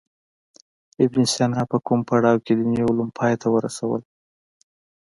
ابن 1.03 1.23
سینا 1.33 1.61
په 1.71 1.77
کوم 1.85 1.99
پړاو 2.07 2.43
کې 2.45 2.53
دیني 2.57 2.79
علوم 2.87 3.09
پای 3.17 3.33
ته 3.41 3.47
ورسول. 3.55 4.01